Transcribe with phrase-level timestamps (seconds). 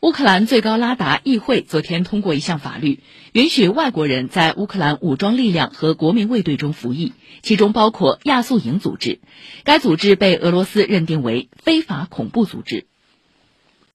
[0.00, 3.00] 乌克兰最高拉达议会昨天通过一项法律
[3.32, 7.12] 允许外国人在乌克兰武装力量和国民卫队中服役
[7.42, 9.20] 其中包括亚速营组织。
[9.62, 12.86] 该组织被俄罗斯认定为非法恐怖组织。